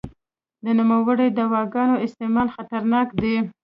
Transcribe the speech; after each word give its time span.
د 0.63 0.65
نوموړو 0.79 1.25
دواګانو 1.37 1.95
استعمال 2.05 2.47
خطرناک 2.55 3.07
دی. 3.21 3.35